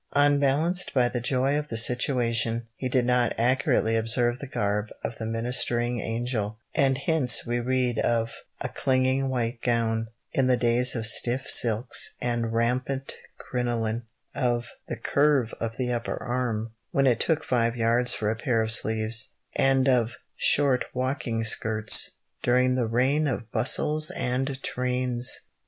[0.15, 5.19] Unbalanced by the joy of the situation, he did not accurately observe the garb of
[5.19, 10.95] the ministering angel, and hence we read of "a clinging white gown" in the days
[10.95, 14.01] of stiff silks and rampant crinoline;
[14.33, 18.63] of "the curve of the upper arm" when it took five yards for a pair
[18.63, 25.41] of sleeves, and of "short walking skirts" during the reign of bustles and trains!